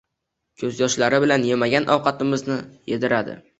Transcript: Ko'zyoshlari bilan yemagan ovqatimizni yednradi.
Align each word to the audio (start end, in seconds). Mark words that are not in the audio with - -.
Ko'zyoshlari 0.61 1.19
bilan 1.25 1.45
yemagan 1.51 1.87
ovqatimizni 1.99 2.59
yednradi. 2.95 3.41